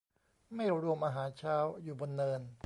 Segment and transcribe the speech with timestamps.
[0.55, 2.41] ไม่รวมอาหารเช้า อยู่บนเนิน